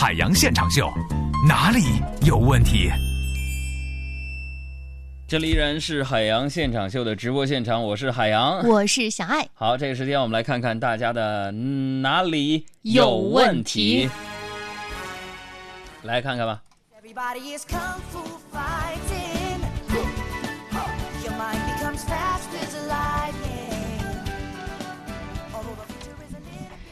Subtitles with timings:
[0.00, 0.88] 海洋现场秀，
[1.44, 2.88] 哪里有问题？
[5.26, 9.44] 这里依然是海洋现场秀的直播现场，我是海洋，我是小爱。
[9.54, 14.08] 好，这个时间我们来看看大家的哪里有问题，
[16.04, 16.62] 来看看吧。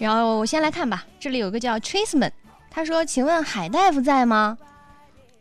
[0.00, 2.32] 然后我先来看吧，这里有个叫 Trisman。
[2.78, 4.56] 他说：“请问海大夫在吗？”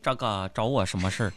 [0.00, 1.32] 这个找我什么事儿？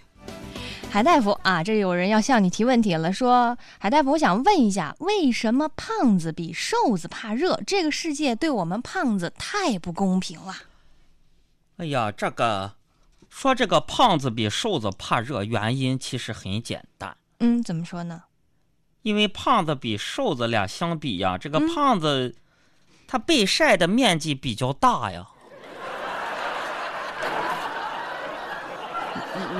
[0.89, 7.61] 海大夫啊，这有人要向你提问题了，说海大夫，我想问一下，为什么胖子比瘦子怕热？
[7.67, 10.55] 这个世界对我们胖子太不公平了。
[11.75, 12.75] 哎呀，这个
[13.29, 18.23] 说这个胖子比瘦子怕热，原因其实很简单，嗯，怎么说呢？
[19.01, 22.33] 因为胖子比瘦子俩相比呀，这个嗯胖子、
[23.05, 25.27] 他被晒的面积比较大呀。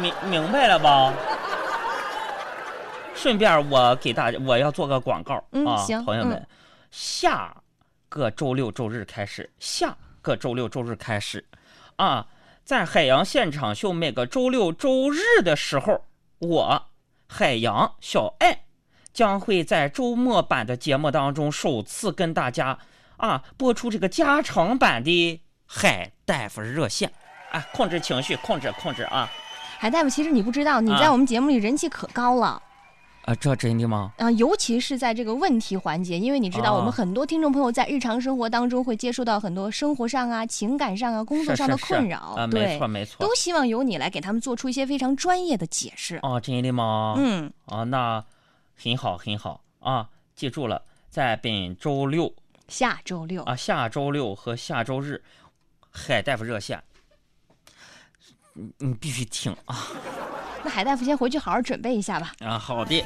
[0.02, 1.14] 明明白了吧？
[3.16, 6.48] 顺便我给大家，我要做个广告、啊，朋友们，嗯
[6.90, 7.56] 下
[8.08, 11.46] 个周六周日开始，下个周六周日开始，
[11.98, 12.26] 啊，
[12.64, 16.06] 在海洋现场秀每个周六周日的时候，
[16.40, 16.86] 我
[17.28, 18.64] 海洋小爱
[19.14, 22.80] 将会在周末版的节目当中首次跟大家
[23.18, 27.12] 啊播出这个加长版的海大夫热线，
[27.52, 29.30] 啊，控制情绪，控制控制啊
[29.82, 32.62] 海大夫，其实你不知道，你啊在我们节目里人气可高了。
[33.24, 34.12] 啊，这真的吗？
[34.18, 46.18] 啊，尤其是在这个问题环节，因为你知道，啊我们很多听众朋友在日常生活当中会接触到很多生活上啊、情感上啊、工作上的是是是困扰，啊，没错，没错都希望由你来给他们做出一些非常专业的解释。
[46.18, 47.16] 啊，真的吗？
[47.18, 48.22] 嗯，啊，那
[48.76, 52.34] 很好很好啊，记住了，在本周六
[52.68, 55.24] 下周六，啊，下周六和下周日，
[55.90, 56.84] 海大夫热线，
[58.60, 59.88] 你你必须听啊
[60.64, 62.34] 那海大夫先回去好好准备一下吧。
[62.40, 62.60] 啊！
[62.60, 63.04] 好的.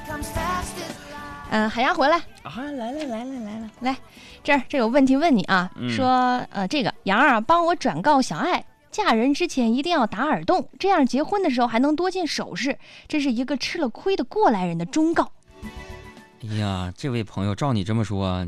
[1.51, 3.95] 嗯、海洋回来，啊，来了来了来了，来
[4.43, 6.07] 这儿，这有问题问你啊，嗯说
[6.49, 8.65] 呃，这个杨儿啊，帮我转告小爱。
[8.89, 12.77] 嫁人之前一定要打耳洞，这样结婚的时候还能多件首饰。
[13.07, 15.31] 这是一个吃了亏的过来人的忠告。
[16.43, 18.47] 哎呀，这位朋友，照你这么说，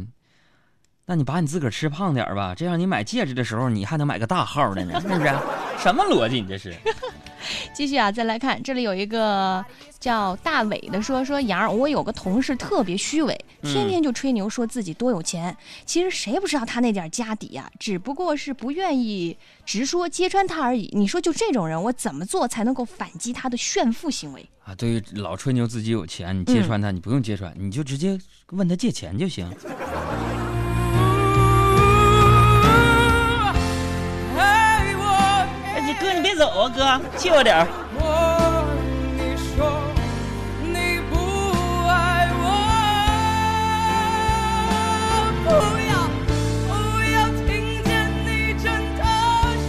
[1.08, 5.32] 那你把你自个儿吃胖点儿吧，这样你买戒指的时候你还能买个大号的呢，是不是？
[5.78, 6.42] 什么逻辑？
[6.42, 6.74] 你这是？
[7.76, 9.64] 继续啊，再来看这里有一个
[10.00, 15.56] 叫大伟的说说杨儿，我有个同事特别虚伪，天天就吹牛说自己多有钱，
[15.86, 20.90] 其实谁不知道他那点家底呀、只不过是不愿意直说揭穿他而已。
[20.94, 24.44] 你说就这种人，我怎么做才能够反击他的炫富行为？
[24.64, 28.18] 啊，对于老吹牛自己有钱，你揭穿他，你不用揭穿，你就直接
[28.54, 29.48] 问他借钱就行。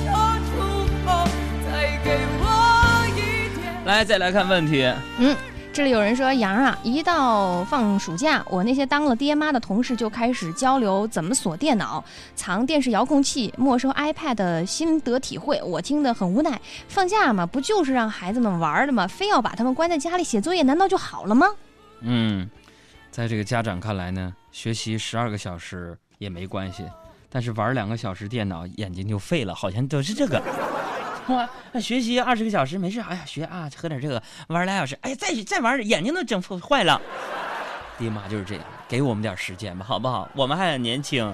[0.04, 0.54] 说出
[1.04, 1.28] 口，
[1.65, 1.71] 再
[2.03, 2.06] 给
[2.41, 2.44] 我
[3.09, 3.10] 一
[3.54, 3.62] 点。
[3.84, 4.93] 来，再来看问题。
[5.19, 5.37] 嗯，
[5.76, 12.03] 这里有人说杨啊，一到放暑假，我那些当了爹妈的同事就开始交流怎么锁电脑、
[12.34, 16.59] 藏电视遥控器、没收 iPad 的心得体会，我听得很无奈。
[16.88, 19.06] 放假嘛，不就是让孩子们玩的吗？
[19.06, 21.47] 非要把他们关在家里写作业，难道就好了吗？
[22.00, 22.48] 嗯，
[23.10, 26.86] 在这个家长看来呢，学习十二个小时也没关系，
[27.28, 30.42] 但是玩两个小时电脑眼睛就废了，好像都是这个。
[31.34, 31.48] 哇，
[31.81, 37.00] 学习二十个小时没事，哎呀，学啊，喝点这个，玩俩小时，哎呀，再再玩眼睛都整坏了。
[37.98, 40.28] 爹妈就是这样，给我们点时间吧，好不好？
[40.36, 41.32] 我们还很年轻。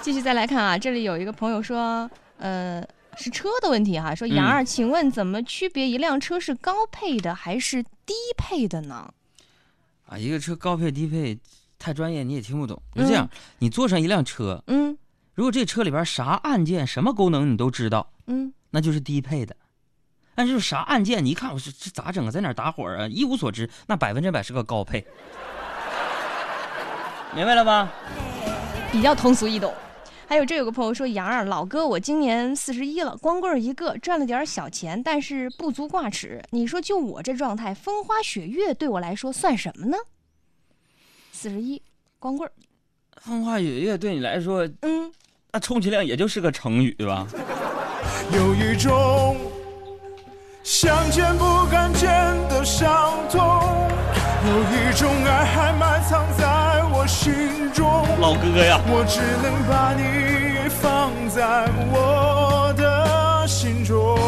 [0.00, 2.08] 继续再来看啊，这里有一个朋友说，
[2.38, 2.82] 呃，
[3.16, 9.12] 是车的问题哈、说杨儿，请问怎么区别一辆车是高配的还是低配的呢？
[10.06, 11.38] 啊，一个车高配低配
[11.78, 12.80] 太专业你也听不懂。
[12.94, 14.96] 就这样，你坐上一辆车，嗯
[15.34, 19.54] 如果这车里边啥按键、什么功能你都知道，嗯，那就是低配的。
[20.34, 25.06] 但是啥按键，你一看我说这咋整啊，在哪儿打火啊，一无所知，那百分之百是个高配。
[27.36, 27.88] 明白了吧？
[28.90, 29.72] 比较通俗易懂。
[30.26, 36.42] 还有这有个朋友说，杨儿老哥，我今年四十一了，光棍一个，赚了点小钱，但是不足挂齿。
[36.50, 39.96] 你说就我这状态，风花雪月对我来说算什么呢？
[41.30, 41.80] 四十一，
[42.18, 42.52] 光棍儿，
[43.22, 45.12] 风花雪月对你来说，嗯，
[45.52, 47.28] 那充其量也就是个成语吧。
[48.32, 49.36] 有一种
[50.62, 52.10] 想见不敢见
[52.48, 53.40] 的伤痛，
[54.46, 57.32] 有一种爱还埋藏在我心
[57.72, 57.84] 中。
[58.20, 64.18] 老哥呀，我只能把你放在我的心中。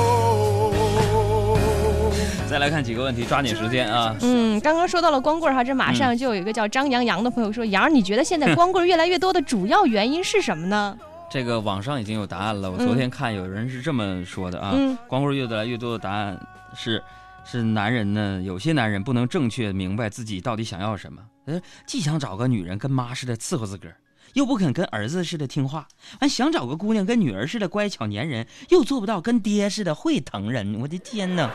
[2.49, 4.15] 再来看几个问题，抓紧时间啊！
[4.21, 10.97] 嗯，刚刚说到了光棍哈，这马上就有一个叫张阳阳的朋友说，杨儿，你觉得现在光棍越来越多的主要原因是什么呢？
[11.29, 12.71] 这个网上已经有答案了。
[12.71, 16.39] 我嗯昨天看有人是这么说的啊，嗯光棍越来越多的答案
[16.75, 17.03] 是
[17.45, 23.97] 是男人呢，有些男人不能正确明白自己到底想要什么，呃，既想找个女人跟妈似的伺候自个儿，
[24.35, 25.87] 又不肯跟儿子似的听话，
[26.21, 30.81] 完想找个姑娘跟女儿似的乖巧粘人，又做不到跟爹似的会疼人。
[30.81, 31.51] 我的天哪！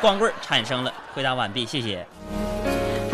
[0.00, 0.92] 光棍产生了。
[1.14, 2.06] 回答完毕，谢谢。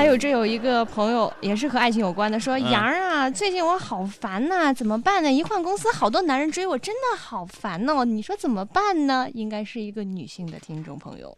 [0.01, 5.31] 还有这有一个朋友也是和爱情有关的，说嗯杨儿啊，最近我好烦呐、怎么办呢？
[5.31, 8.03] 一换公司，好多男人追我，真的好烦哦。
[8.03, 9.29] 你说怎么办呢？
[9.35, 11.37] 应该是一个女性的听众朋友。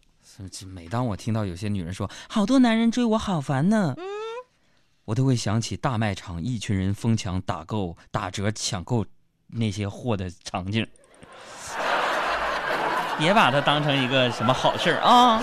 [0.53, 4.05] 这每当我听到有些女人说好多男人追我，好烦呢，嗯，
[5.07, 9.05] 我都会想起大卖场一群人疯抢打购、打折抢购
[9.49, 10.87] 那些货的场景。
[13.19, 15.43] 别把它当成一个什么好事儿啊！